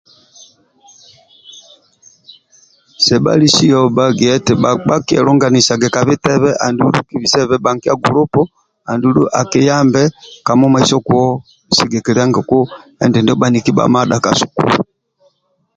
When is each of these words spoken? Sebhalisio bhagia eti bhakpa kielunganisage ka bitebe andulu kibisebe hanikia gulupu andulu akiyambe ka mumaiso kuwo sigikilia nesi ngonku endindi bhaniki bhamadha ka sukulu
Sebhalisio 3.05 3.79
bhagia 3.95 4.31
eti 4.37 4.53
bhakpa 4.61 4.95
kielunganisage 5.07 5.87
ka 5.95 6.01
bitebe 6.07 6.49
andulu 6.65 6.99
kibisebe 7.07 7.55
hanikia 7.63 7.95
gulupu 8.03 8.41
andulu 8.91 9.23
akiyambe 9.41 10.03
ka 10.45 10.53
mumaiso 10.59 10.97
kuwo 11.07 11.27
sigikilia 11.75 12.23
nesi 12.23 12.31
ngonku 12.31 12.59
endindi 13.03 13.31
bhaniki 13.39 13.71
bhamadha 13.77 14.17
ka 14.23 14.31
sukulu 14.39 14.77